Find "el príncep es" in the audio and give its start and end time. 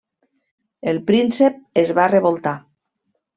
0.91-1.93